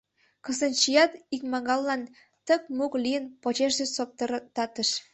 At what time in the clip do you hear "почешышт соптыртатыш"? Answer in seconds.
3.41-4.89